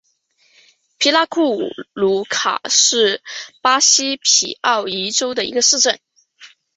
[0.97, 1.59] 皮拉库
[1.93, 3.21] 鲁卡是
[3.61, 5.99] 巴西皮奥伊州的一个市镇。